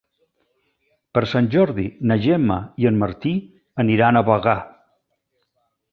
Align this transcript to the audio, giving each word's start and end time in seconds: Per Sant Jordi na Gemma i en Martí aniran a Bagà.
Per 1.17 1.21
Sant 1.33 1.49
Jordi 1.57 1.85
na 2.11 2.17
Gemma 2.25 2.57
i 2.85 2.89
en 2.93 2.97
Martí 3.05 3.37
aniran 3.85 4.19
a 4.19 4.25
Bagà. 4.31 4.57